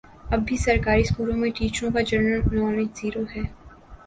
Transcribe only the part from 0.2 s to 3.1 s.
اب بھی سرکاری سکولوں میں ٹیچروں کا جنرل نالج